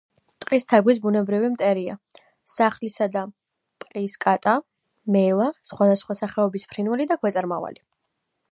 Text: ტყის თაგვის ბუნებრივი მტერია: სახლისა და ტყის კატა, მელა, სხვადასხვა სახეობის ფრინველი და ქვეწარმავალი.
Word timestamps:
ტყის 0.43 0.63
თაგვის 0.71 0.99
ბუნებრივი 1.01 1.49
მტერია: 1.55 1.97
სახლისა 2.53 3.07
და 3.17 3.23
ტყის 3.85 4.17
კატა, 4.25 4.55
მელა, 5.17 5.51
სხვადასხვა 5.73 6.17
სახეობის 6.23 6.67
ფრინველი 6.73 7.11
და 7.13 7.19
ქვეწარმავალი. 7.23 7.83